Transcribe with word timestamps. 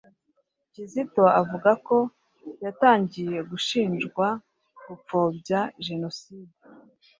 Kizito 0.73 1.23
avuga 1.41 1.71
ko 1.87 1.97
yatangiye 2.63 3.37
gushinjwa 3.49 4.25
gupfobya 4.85 5.59
jenoside. 5.85 6.53